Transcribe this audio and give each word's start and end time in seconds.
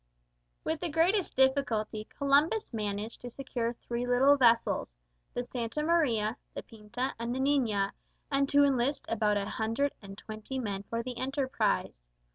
With 0.63 0.79
the 0.79 0.89
greatest 0.89 1.35
difficulty, 1.35 2.07
Columbus 2.17 2.73
managed 2.73 3.21
to 3.21 3.29
secure 3.29 3.71
three 3.73 4.07
little 4.07 4.35
vessels, 4.35 4.95
the 5.35 5.43
Santa 5.43 5.83
Maria, 5.83 6.37
the 6.55 6.63
Pinta, 6.63 7.13
and 7.19 7.35
the 7.35 7.39
Niña, 7.39 7.91
and 8.31 8.49
to 8.49 8.63
enlist 8.63 9.05
about 9.09 9.37
a 9.37 9.45
hundred 9.45 9.93
and 10.01 10.17
twenty 10.17 10.57
men 10.57 10.81
for 10.89 11.03
the 11.03 11.19
enterprise. 11.19 12.01